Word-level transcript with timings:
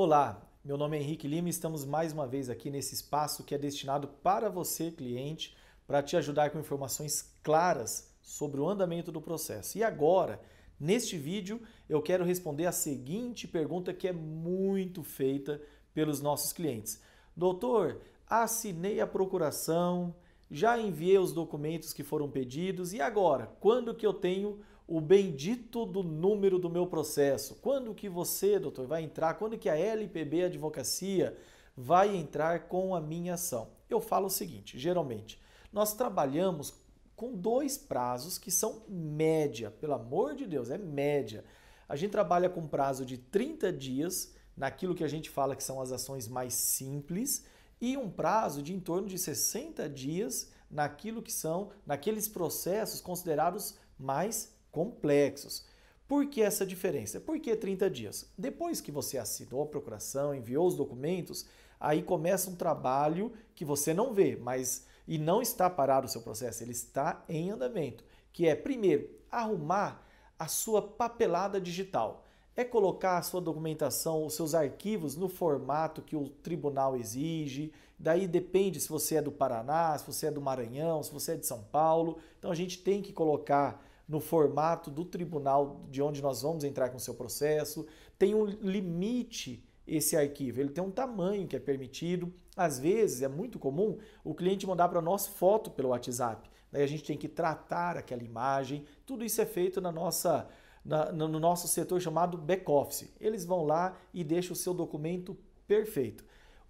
Olá, 0.00 0.48
meu 0.64 0.78
nome 0.78 0.96
é 0.96 1.00
Henrique 1.00 1.26
Lima 1.26 1.48
e 1.48 1.50
estamos 1.50 1.84
mais 1.84 2.12
uma 2.12 2.24
vez 2.24 2.48
aqui 2.48 2.70
nesse 2.70 2.94
espaço 2.94 3.42
que 3.42 3.52
é 3.52 3.58
destinado 3.58 4.06
para 4.06 4.48
você, 4.48 4.92
cliente, 4.92 5.56
para 5.88 6.00
te 6.04 6.16
ajudar 6.16 6.50
com 6.50 6.60
informações 6.60 7.34
claras 7.42 8.08
sobre 8.22 8.60
o 8.60 8.68
andamento 8.68 9.10
do 9.10 9.20
processo. 9.20 9.76
E 9.76 9.82
agora, 9.82 10.40
neste 10.78 11.18
vídeo, 11.18 11.60
eu 11.88 12.00
quero 12.00 12.24
responder 12.24 12.66
a 12.66 12.70
seguinte 12.70 13.48
pergunta 13.48 13.92
que 13.92 14.06
é 14.06 14.12
muito 14.12 15.02
feita 15.02 15.60
pelos 15.92 16.20
nossos 16.20 16.52
clientes. 16.52 17.02
Doutor, 17.36 18.00
assinei 18.24 19.00
a 19.00 19.06
procuração, 19.06 20.14
já 20.48 20.78
enviei 20.78 21.18
os 21.18 21.32
documentos 21.32 21.92
que 21.92 22.04
foram 22.04 22.30
pedidos 22.30 22.92
e 22.92 23.00
agora, 23.00 23.50
quando 23.58 23.92
que 23.92 24.06
eu 24.06 24.14
tenho 24.14 24.60
o 24.88 25.02
bendito 25.02 25.84
do 25.84 26.02
número 26.02 26.58
do 26.58 26.70
meu 26.70 26.86
processo? 26.86 27.56
Quando 27.56 27.94
que 27.94 28.08
você, 28.08 28.58
doutor, 28.58 28.86
vai 28.86 29.02
entrar? 29.02 29.34
Quando 29.34 29.58
que 29.58 29.68
a 29.68 29.78
LPB 29.78 30.44
Advocacia 30.44 31.36
vai 31.76 32.16
entrar 32.16 32.68
com 32.68 32.94
a 32.94 33.00
minha 33.00 33.34
ação? 33.34 33.68
Eu 33.90 34.00
falo 34.00 34.26
o 34.26 34.30
seguinte, 34.30 34.78
geralmente, 34.78 35.38
nós 35.70 35.92
trabalhamos 35.92 36.74
com 37.14 37.34
dois 37.34 37.76
prazos 37.76 38.38
que 38.38 38.50
são 38.50 38.82
média, 38.88 39.70
pelo 39.70 39.92
amor 39.92 40.34
de 40.34 40.46
Deus, 40.46 40.70
é 40.70 40.78
média. 40.78 41.44
A 41.86 41.94
gente 41.94 42.12
trabalha 42.12 42.48
com 42.48 42.66
prazo 42.66 43.04
de 43.04 43.18
30 43.18 43.70
dias 43.72 44.34
naquilo 44.56 44.94
que 44.94 45.04
a 45.04 45.08
gente 45.08 45.28
fala 45.28 45.54
que 45.54 45.62
são 45.62 45.82
as 45.82 45.92
ações 45.92 46.26
mais 46.26 46.54
simples 46.54 47.44
e 47.80 47.96
um 47.96 48.10
prazo 48.10 48.62
de 48.62 48.72
em 48.72 48.80
torno 48.80 49.06
de 49.06 49.18
60 49.18 49.86
dias 49.88 50.50
naquilo 50.70 51.22
que 51.22 51.32
são 51.32 51.70
naqueles 51.86 52.26
processos 52.26 53.00
considerados 53.00 53.76
mais 53.98 54.56
complexos. 54.70 55.66
Por 56.06 56.26
que 56.26 56.42
essa 56.42 56.64
diferença? 56.64 57.20
Por 57.20 57.38
que 57.38 57.54
30 57.54 57.90
dias? 57.90 58.32
Depois 58.36 58.80
que 58.80 58.90
você 58.90 59.18
assinou 59.18 59.62
a 59.62 59.66
procuração, 59.66 60.34
enviou 60.34 60.66
os 60.66 60.76
documentos, 60.76 61.46
aí 61.78 62.02
começa 62.02 62.50
um 62.50 62.56
trabalho 62.56 63.32
que 63.54 63.64
você 63.64 63.92
não 63.92 64.14
vê, 64.14 64.36
mas 64.36 64.86
e 65.06 65.18
não 65.18 65.40
está 65.40 65.68
parado 65.68 66.06
o 66.06 66.10
seu 66.10 66.20
processo, 66.20 66.62
ele 66.62 66.72
está 66.72 67.24
em 67.28 67.50
andamento, 67.50 68.04
que 68.32 68.46
é 68.46 68.54
primeiro 68.54 69.08
arrumar 69.30 70.06
a 70.38 70.46
sua 70.46 70.80
papelada 70.80 71.60
digital 71.60 72.24
é 72.58 72.64
colocar 72.64 73.18
a 73.18 73.22
sua 73.22 73.40
documentação, 73.40 74.26
os 74.26 74.34
seus 74.34 74.52
arquivos 74.52 75.14
no 75.14 75.28
formato 75.28 76.02
que 76.02 76.16
o 76.16 76.28
tribunal 76.28 76.96
exige. 76.96 77.72
Daí 77.96 78.26
depende 78.26 78.80
se 78.80 78.88
você 78.88 79.14
é 79.14 79.22
do 79.22 79.30
Paraná, 79.30 79.96
se 79.96 80.04
você 80.04 80.26
é 80.26 80.30
do 80.32 80.40
Maranhão, 80.40 81.00
se 81.00 81.12
você 81.12 81.32
é 81.32 81.36
de 81.36 81.46
São 81.46 81.62
Paulo. 81.62 82.18
Então 82.36 82.50
a 82.50 82.56
gente 82.56 82.82
tem 82.82 83.00
que 83.00 83.12
colocar 83.12 83.80
no 84.08 84.20
formato 84.20 84.90
do 84.90 85.04
tribunal 85.04 85.84
de 85.90 86.00
onde 86.00 86.22
nós 86.22 86.42
vamos 86.42 86.64
entrar 86.64 86.88
com 86.88 86.96
o 86.96 87.00
seu 87.00 87.14
processo. 87.14 87.86
Tem 88.18 88.34
um 88.34 88.44
limite 88.44 89.62
esse 89.86 90.16
arquivo, 90.16 90.60
ele 90.60 90.70
tem 90.70 90.82
um 90.82 90.90
tamanho 90.90 91.46
que 91.46 91.56
é 91.56 91.60
permitido. 91.60 92.32
Às 92.56 92.78
vezes 92.78 93.22
é 93.22 93.28
muito 93.28 93.58
comum 93.58 93.98
o 94.24 94.34
cliente 94.34 94.66
mandar 94.66 94.88
para 94.88 95.00
nós 95.00 95.26
foto 95.26 95.70
pelo 95.70 95.90
WhatsApp. 95.90 96.50
Daí 96.72 96.82
a 96.82 96.86
gente 96.86 97.04
tem 97.04 97.16
que 97.16 97.28
tratar 97.28 97.96
aquela 97.96 98.22
imagem. 98.22 98.84
Tudo 99.06 99.24
isso 99.24 99.40
é 99.40 99.46
feito 99.46 99.80
na 99.80 99.92
nossa 99.92 100.48
na, 100.84 101.12
no 101.12 101.38
nosso 101.38 101.68
setor 101.68 102.00
chamado 102.00 102.38
back-office. 102.38 103.12
Eles 103.20 103.44
vão 103.44 103.64
lá 103.64 103.96
e 104.12 104.24
deixam 104.24 104.54
o 104.54 104.56
seu 104.56 104.72
documento 104.72 105.36
perfeito. 105.66 106.24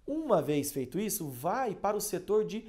Uma 0.05 0.41
vez 0.41 0.71
feito 0.71 0.99
isso, 0.99 1.29
vai 1.29 1.73
para 1.73 1.95
o 1.95 2.01
setor 2.01 2.43
de 2.43 2.65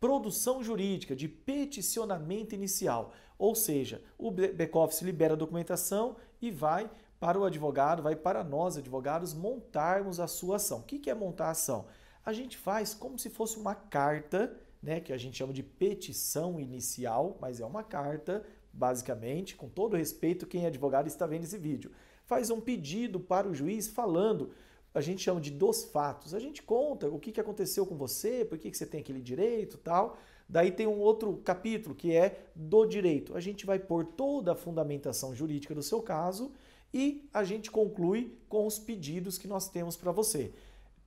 produção 0.00 0.62
jurídica, 0.62 1.14
de 1.14 1.28
peticionamento 1.28 2.54
inicial. 2.54 3.12
Ou 3.38 3.54
seja, 3.54 4.02
o 4.16 4.30
back-office 4.30 5.02
libera 5.02 5.34
a 5.34 5.36
documentação 5.36 6.16
e 6.40 6.50
vai 6.50 6.90
para 7.20 7.38
o 7.38 7.44
advogado, 7.44 8.02
vai 8.02 8.14
para 8.14 8.44
nós, 8.44 8.76
advogados, 8.76 9.34
montarmos 9.34 10.20
a 10.20 10.26
sua 10.26 10.56
ação. 10.56 10.80
O 10.80 10.82
que 10.82 11.10
é 11.10 11.14
montar 11.14 11.46
a 11.46 11.50
ação? 11.50 11.86
A 12.24 12.32
gente 12.32 12.56
faz 12.56 12.94
como 12.94 13.18
se 13.18 13.30
fosse 13.30 13.58
uma 13.58 13.74
carta, 13.74 14.56
né, 14.82 15.00
que 15.00 15.12
a 15.12 15.16
gente 15.16 15.36
chama 15.36 15.52
de 15.52 15.62
petição 15.62 16.60
inicial, 16.60 17.36
mas 17.40 17.60
é 17.60 17.66
uma 17.66 17.82
carta 17.82 18.44
basicamente, 18.72 19.56
com 19.56 19.68
todo 19.68 19.96
respeito, 19.96 20.46
quem 20.46 20.64
é 20.64 20.68
advogado 20.68 21.08
está 21.08 21.26
vendo 21.26 21.44
esse 21.44 21.58
vídeo. 21.58 21.90
Faz 22.24 22.50
um 22.50 22.60
pedido 22.60 23.18
para 23.18 23.48
o 23.48 23.54
juiz 23.54 23.88
falando, 23.88 24.50
a 24.94 25.00
gente 25.00 25.22
chama 25.22 25.40
de 25.40 25.50
dos 25.50 25.84
fatos. 25.84 26.34
A 26.34 26.38
gente 26.38 26.62
conta 26.62 27.08
o 27.08 27.18
que, 27.18 27.32
que 27.32 27.40
aconteceu 27.40 27.86
com 27.86 27.96
você, 27.96 28.44
por 28.44 28.58
que, 28.58 28.70
que 28.70 28.76
você 28.76 28.86
tem 28.86 29.00
aquele 29.00 29.20
direito 29.20 29.78
tal. 29.78 30.18
Daí 30.48 30.70
tem 30.70 30.86
um 30.86 30.98
outro 30.98 31.36
capítulo 31.44 31.94
que 31.94 32.14
é 32.14 32.46
do 32.54 32.86
direito. 32.86 33.36
A 33.36 33.40
gente 33.40 33.66
vai 33.66 33.78
pôr 33.78 34.04
toda 34.04 34.52
a 34.52 34.56
fundamentação 34.56 35.34
jurídica 35.34 35.74
do 35.74 35.82
seu 35.82 36.00
caso 36.00 36.52
e 36.92 37.28
a 37.32 37.44
gente 37.44 37.70
conclui 37.70 38.38
com 38.48 38.66
os 38.66 38.78
pedidos 38.78 39.36
que 39.36 39.46
nós 39.46 39.68
temos 39.68 39.96
para 39.96 40.10
você. 40.10 40.52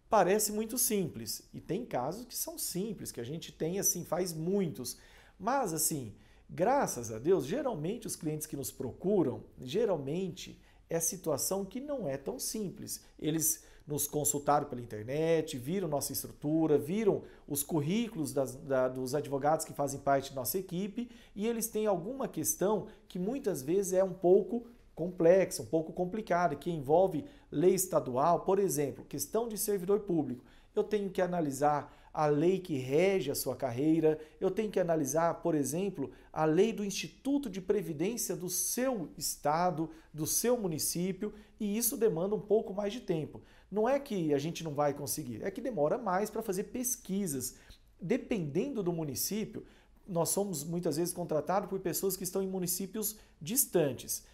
Parece 0.09 0.52
muito 0.52 0.78
simples 0.78 1.50
e 1.53 1.59
tem 1.59 1.86
casos 1.86 2.25
que 2.25 2.36
são 2.36 2.58
simples, 2.58 3.12
que 3.12 3.22
a 3.22 3.24
gente 3.24 3.52
tem 3.52 3.80
assim, 3.80 4.06
faz 4.06 4.34
muitos. 4.34 4.98
Mas 5.40 5.74
assim, 5.74 6.13
Graças 6.53 7.13
a 7.13 7.18
Deus, 7.18 7.46
geralmente 7.46 8.06
os 8.06 8.18
clientes 8.18 8.46
que 8.46 8.58
nos 8.58 8.69
procuram, 8.72 9.42
geralmente 9.58 10.59
é 10.90 11.00
situação 11.00 11.63
que 11.63 11.80
não 11.80 12.09
é 12.09 12.18
tão 12.18 12.38
simples. 12.38 13.02
Eles 13.18 13.63
nos 13.91 14.07
consultaram 14.07 14.68
pela 14.68 14.81
internet, 14.81 15.57
viram 15.57 15.88
nossa 15.88 16.13
estrutura, 16.13 16.78
viram 16.78 17.24
os 17.46 17.62
currículos 17.62 18.31
das, 18.31 18.56
da, 18.56 18.88
dos 18.88 19.13
advogados 19.13 19.66
que 19.66 19.74
fazem 19.74 20.00
parte 20.00 20.29
da 20.29 20.38
nossa 20.38 20.57
equipe 20.57 21.12
e 21.35 21.46
eles 21.46 21.68
têm 21.68 21.85
alguma 21.85 22.28
questão 22.28 22.88
que 23.09 23.19
muitas 23.19 23.62
vezes 23.62 23.91
é 23.91 24.03
um 24.03 24.13
pouco 24.13 24.66
complexa, 24.96 25.62
um 25.62 25.66
pouco 25.66 25.91
complicada, 25.91 26.56
que 26.56 26.72
envolve 26.72 27.25
lei 27.51 27.74
estadual, 27.74 28.41
por 28.41 28.59
exemplo, 28.59 29.03
questão 29.06 29.50
de 29.50 29.57
servidor 29.57 30.01
público. 30.01 30.46
Eu 30.74 30.84
tenho 30.84 31.09
que 31.09 31.22
analisar 31.22 31.94
a 32.13 32.25
lei 32.25 32.59
que 32.59 32.78
rege 32.78 33.31
a 33.31 33.35
sua 33.35 33.56
carreira, 33.56 34.19
eu 34.40 34.51
tenho 34.51 34.69
que 34.69 34.80
analisar, 34.80 35.41
por 35.41 35.56
exemplo, 35.56 36.12
a 36.31 36.46
lei 36.46 36.74
do 36.74 36.84
Instituto 36.84 37.50
de 37.50 37.62
Previdência 37.62 38.35
do 38.35 38.50
seu 38.50 39.09
estado, 39.18 39.90
do 40.13 40.28
seu 40.28 40.57
município, 40.57 41.34
e 41.59 41.78
isso 41.78 41.96
demanda 41.96 42.35
um 42.35 42.40
pouco 42.40 42.74
mais 42.74 42.91
de 42.91 43.00
tempo. 43.00 43.41
Não 43.72 43.88
é 43.88 44.00
que 44.00 44.34
a 44.34 44.38
gente 44.38 44.64
não 44.64 44.74
vai 44.74 44.94
conseguir, 44.94 45.44
é 45.44 45.50
que 45.50 45.62
demora 45.62 45.98
mais 45.98 46.30
para 46.30 46.42
fazer 46.42 46.66
pesquisas. 46.66 47.56
Dependendo 48.00 48.84
do 48.84 48.92
município, 48.92 49.66
nós 50.08 50.30
somos 50.30 50.64
muitas 50.64 50.98
vezes 50.98 51.14
contratados 51.14 51.70
por 51.70 51.80
pessoas 51.80 52.18
que 52.18 52.24
estão 52.24 52.44
em 52.44 52.48
municípios 52.48 53.18
distantes. 53.42 54.26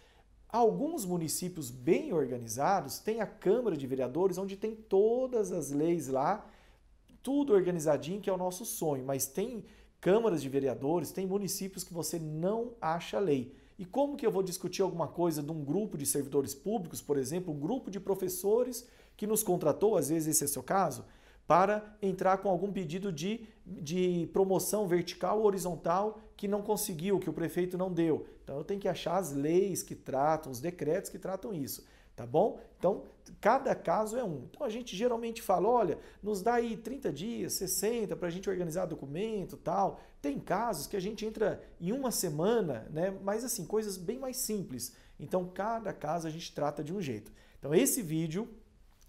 Alguns 0.48 1.04
municípios 1.04 1.70
bem 1.70 2.12
organizados 2.12 2.98
têm 2.98 3.20
a 3.20 3.26
Câmara 3.26 3.76
de 3.76 3.86
Vereadores, 3.86 4.38
onde 4.38 4.56
tem 4.56 4.74
todas 4.74 5.52
as 5.52 5.70
leis 5.70 6.08
lá 6.08 6.44
tudo 7.22 7.52
organizadinho, 7.52 8.20
que 8.20 8.30
é 8.30 8.32
o 8.32 8.38
nosso 8.38 8.64
sonho, 8.64 9.04
mas 9.04 9.26
tem 9.26 9.64
câmaras 10.00 10.40
de 10.40 10.48
vereadores, 10.48 11.12
tem 11.12 11.26
municípios 11.26 11.84
que 11.84 11.92
você 11.92 12.18
não 12.18 12.72
acha 12.80 13.18
lei. 13.18 13.54
E 13.78 13.84
como 13.84 14.16
que 14.16 14.26
eu 14.26 14.30
vou 14.30 14.42
discutir 14.42 14.82
alguma 14.82 15.06
coisa 15.06 15.42
de 15.42 15.52
um 15.52 15.64
grupo 15.64 15.96
de 15.96 16.04
servidores 16.04 16.54
públicos, 16.54 17.00
por 17.00 17.16
exemplo, 17.16 17.54
um 17.54 17.58
grupo 17.58 17.90
de 17.90 18.00
professores 18.00 18.86
que 19.16 19.26
nos 19.26 19.42
contratou, 19.42 19.96
às 19.96 20.08
vezes 20.08 20.28
esse 20.28 20.42
é 20.42 20.46
o 20.46 20.48
seu 20.48 20.62
caso, 20.62 21.04
para 21.46 21.96
entrar 22.02 22.38
com 22.38 22.48
algum 22.48 22.72
pedido 22.72 23.12
de, 23.12 23.46
de 23.64 24.28
promoção 24.32 24.86
vertical 24.86 25.38
ou 25.38 25.46
horizontal 25.46 26.18
que 26.36 26.48
não 26.48 26.60
conseguiu, 26.60 27.18
que 27.18 27.30
o 27.30 27.32
prefeito 27.32 27.78
não 27.78 27.92
deu. 27.92 28.26
Então 28.42 28.58
eu 28.58 28.64
tenho 28.64 28.80
que 28.80 28.88
achar 28.88 29.16
as 29.16 29.32
leis 29.32 29.82
que 29.82 29.94
tratam, 29.94 30.50
os 30.50 30.60
decretos 30.60 31.10
que 31.10 31.18
tratam 31.18 31.54
isso 31.54 31.84
tá 32.18 32.26
bom? 32.26 32.58
Então, 32.76 33.04
cada 33.40 33.72
caso 33.76 34.16
é 34.16 34.24
um. 34.24 34.48
Então, 34.50 34.66
a 34.66 34.68
gente 34.68 34.96
geralmente 34.96 35.40
fala, 35.40 35.68
olha, 35.68 35.98
nos 36.20 36.42
dá 36.42 36.54
aí 36.54 36.76
30 36.76 37.12
dias, 37.12 37.52
60 37.52 38.16
para 38.16 38.26
a 38.26 38.30
gente 38.30 38.50
organizar 38.50 38.86
documento 38.86 39.56
tal. 39.56 40.00
Tem 40.20 40.36
casos 40.40 40.88
que 40.88 40.96
a 40.96 41.00
gente 41.00 41.24
entra 41.24 41.62
em 41.80 41.92
uma 41.92 42.10
semana, 42.10 42.88
né? 42.90 43.16
Mas 43.22 43.44
assim, 43.44 43.64
coisas 43.64 43.96
bem 43.96 44.18
mais 44.18 44.36
simples. 44.36 44.96
Então, 45.18 45.46
cada 45.46 45.92
caso 45.92 46.26
a 46.26 46.30
gente 46.30 46.52
trata 46.52 46.82
de 46.82 46.92
um 46.92 47.00
jeito. 47.00 47.32
Então, 47.60 47.72
esse 47.72 48.02
vídeo 48.02 48.48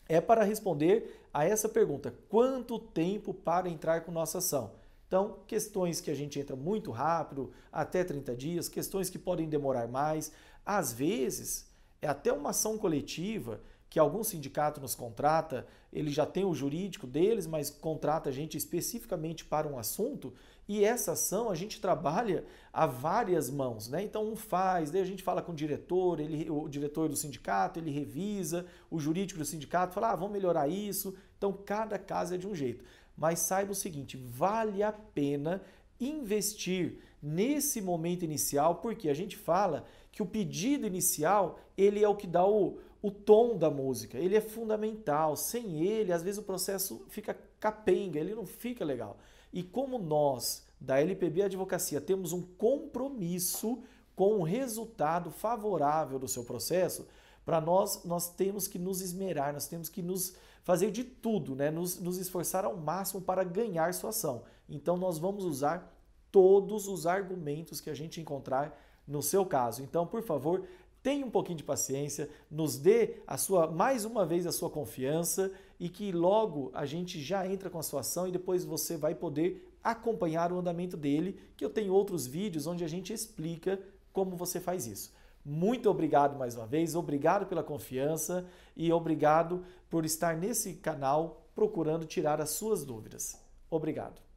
é 0.07 0.21
para 0.21 0.43
responder 0.43 1.25
a 1.33 1.43
essa 1.43 1.67
pergunta: 1.67 2.13
quanto 2.29 2.77
tempo 2.77 3.33
para 3.33 3.67
entrar 3.67 4.01
com 4.01 4.11
nossa 4.11 4.37
ação? 4.37 4.73
Então, 5.07 5.39
questões 5.47 5.99
que 5.99 6.11
a 6.11 6.15
gente 6.15 6.39
entra 6.39 6.55
muito 6.55 6.91
rápido, 6.91 7.51
até 7.71 8.03
30 8.03 8.35
dias, 8.35 8.69
questões 8.69 9.09
que 9.09 9.17
podem 9.17 9.49
demorar 9.49 9.87
mais. 9.87 10.31
Às 10.63 10.93
vezes, 10.93 11.68
é 12.01 12.07
até 12.07 12.31
uma 12.31 12.51
ação 12.51 12.77
coletiva 12.77 13.61
que 13.89 13.97
algum 13.97 14.23
sindicato 14.23 14.79
nos 14.79 14.93
contrata, 14.93 15.65
ele 15.91 16.11
já 16.11 16.25
tem 16.25 16.45
o 16.45 16.53
jurídico 16.53 17.07
deles, 17.07 17.47
mas 17.47 17.71
contrata 17.71 18.29
a 18.29 18.31
gente 18.31 18.55
especificamente 18.55 19.43
para 19.43 19.67
um 19.67 19.79
assunto, 19.79 20.31
e 20.67 20.83
essa 20.85 21.13
ação 21.13 21.49
a 21.49 21.55
gente 21.55 21.81
trabalha 21.81 22.45
a 22.71 22.85
várias 22.85 23.49
mãos, 23.49 23.89
né? 23.89 24.03
Então 24.03 24.23
um 24.31 24.35
faz, 24.35 24.91
daí 24.91 25.01
a 25.01 25.05
gente 25.05 25.23
fala 25.23 25.41
com 25.41 25.51
o 25.51 25.55
diretor, 25.55 26.19
ele, 26.19 26.47
o 26.47 26.69
diretor 26.69 27.09
do 27.09 27.15
sindicato, 27.15 27.79
ele 27.79 27.89
revisa, 27.89 28.67
o 28.91 28.99
jurídico 28.99 29.39
do 29.39 29.45
sindicato 29.45 29.95
fala, 29.95 30.11
ah, 30.11 30.15
vamos 30.15 30.33
melhorar 30.33 30.67
isso. 30.67 31.15
Então 31.39 31.51
cada 31.51 31.97
caso 31.97 32.35
é 32.35 32.37
de 32.37 32.47
um 32.47 32.53
jeito. 32.53 32.85
Mas 33.17 33.39
saiba 33.39 33.71
o 33.71 33.75
seguinte, 33.75 34.15
vale 34.15 34.83
a 34.83 34.91
pena 34.91 35.63
investir 35.99 36.99
nesse 37.21 37.81
momento 37.81 38.23
inicial, 38.23 38.75
porque 38.75 39.09
a 39.09 39.13
gente 39.15 39.35
fala 39.35 39.87
que 40.11 40.21
o 40.21 40.25
pedido 40.25 40.85
inicial 40.85 41.59
ele 41.77 42.03
é 42.03 42.07
o 42.07 42.15
que 42.15 42.27
dá 42.27 42.45
o, 42.45 42.79
o 43.01 43.11
tom 43.11 43.57
da 43.57 43.69
música, 43.69 44.17
ele 44.17 44.35
é 44.35 44.41
fundamental. 44.41 45.35
Sem 45.35 45.81
ele, 45.85 46.11
às 46.11 46.23
vezes 46.23 46.39
o 46.39 46.43
processo 46.43 47.05
fica 47.09 47.37
capenga, 47.59 48.19
ele 48.19 48.35
não 48.35 48.45
fica 48.45 48.83
legal. 48.83 49.17
E 49.51 49.63
como 49.63 49.97
nós, 49.97 50.65
da 50.79 50.99
LPB 50.99 51.43
Advocacia, 51.43 51.99
temos 51.99 52.33
um 52.33 52.41
compromisso 52.41 53.81
com 54.15 54.39
o 54.39 54.43
resultado 54.43 55.31
favorável 55.31 56.19
do 56.19 56.27
seu 56.27 56.43
processo, 56.43 57.07
para 57.45 57.61
nós, 57.61 58.03
nós 58.03 58.29
temos 58.29 58.67
que 58.67 58.77
nos 58.77 59.01
esmerar, 59.01 59.53
nós 59.53 59.65
temos 59.65 59.89
que 59.89 60.01
nos 60.01 60.35
fazer 60.61 60.91
de 60.91 61.03
tudo, 61.03 61.55
né? 61.55 61.71
nos, 61.71 61.99
nos 61.99 62.17
esforçar 62.17 62.63
ao 62.65 62.77
máximo 62.77 63.21
para 63.21 63.43
ganhar 63.43 63.93
sua 63.93 64.09
ação. 64.09 64.43
Então, 64.67 64.97
nós 64.97 65.17
vamos 65.17 65.45
usar 65.45 65.95
todos 66.31 66.87
os 66.87 67.07
argumentos 67.07 67.81
que 67.81 67.89
a 67.89 67.93
gente 67.93 68.21
encontrar 68.21 68.77
no 69.09 69.21
seu 69.23 69.45
caso. 69.45 69.81
Então, 69.81 70.05
por 70.05 70.21
favor, 70.21 70.63
tenha 71.01 71.25
um 71.25 71.31
pouquinho 71.31 71.57
de 71.57 71.63
paciência, 71.63 72.29
nos 72.49 72.77
dê 72.77 73.15
a 73.25 73.35
sua 73.37 73.67
mais 73.67 74.05
uma 74.05 74.25
vez 74.25 74.45
a 74.45 74.51
sua 74.51 74.69
confiança 74.69 75.51
e 75.79 75.89
que 75.89 76.11
logo 76.11 76.69
a 76.73 76.85
gente 76.85 77.19
já 77.19 77.47
entra 77.47 77.69
com 77.69 77.79
a 77.79 77.83
sua 77.83 78.01
ação 78.01 78.27
e 78.27 78.31
depois 78.31 78.63
você 78.63 78.95
vai 78.95 79.15
poder 79.15 79.67
acompanhar 79.83 80.51
o 80.51 80.59
andamento 80.59 80.95
dele, 80.95 81.39
que 81.57 81.65
eu 81.65 81.69
tenho 81.69 81.93
outros 81.93 82.27
vídeos 82.27 82.67
onde 82.67 82.83
a 82.83 82.87
gente 82.87 83.11
explica 83.11 83.79
como 84.13 84.35
você 84.35 84.59
faz 84.59 84.85
isso. 84.85 85.13
Muito 85.43 85.89
obrigado 85.89 86.37
mais 86.37 86.55
uma 86.55 86.67
vez, 86.67 86.95
obrigado 86.95 87.47
pela 87.47 87.63
confiança 87.63 88.45
e 88.75 88.91
obrigado 88.91 89.63
por 89.89 90.05
estar 90.05 90.35
nesse 90.35 90.73
canal 90.73 91.41
procurando 91.55 92.05
tirar 92.05 92.39
as 92.39 92.51
suas 92.51 92.85
dúvidas. 92.85 93.39
Obrigado. 93.71 94.28